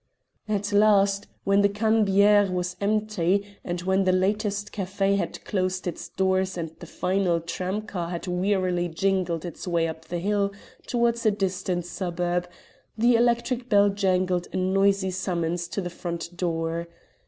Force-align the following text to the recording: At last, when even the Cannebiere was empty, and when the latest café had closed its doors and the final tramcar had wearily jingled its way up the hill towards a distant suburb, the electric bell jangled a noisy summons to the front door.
At 0.49 0.73
last, 0.73 1.27
when 1.43 1.59
even 1.59 1.71
the 1.73 1.79
Cannebiere 1.79 2.49
was 2.51 2.75
empty, 2.81 3.45
and 3.63 3.81
when 3.83 4.03
the 4.03 4.11
latest 4.11 4.73
café 4.73 5.15
had 5.15 5.45
closed 5.45 5.85
its 5.85 6.09
doors 6.09 6.57
and 6.57 6.71
the 6.79 6.87
final 6.87 7.39
tramcar 7.39 8.09
had 8.09 8.25
wearily 8.25 8.87
jingled 8.89 9.45
its 9.45 9.67
way 9.67 9.87
up 9.87 10.05
the 10.05 10.17
hill 10.17 10.53
towards 10.87 11.23
a 11.23 11.29
distant 11.29 11.85
suburb, 11.85 12.49
the 12.97 13.15
electric 13.15 13.69
bell 13.69 13.89
jangled 13.89 14.47
a 14.51 14.57
noisy 14.57 15.11
summons 15.11 15.67
to 15.67 15.81
the 15.81 15.91
front 15.91 16.35
door. 16.35 16.87